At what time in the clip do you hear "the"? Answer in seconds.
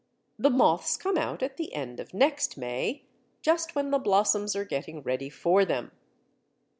0.39-0.49, 1.57-1.75, 3.91-3.99